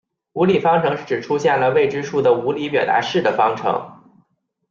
[0.33, 4.01] 无理方程是指出现了关于未知数的无理表达式的方程。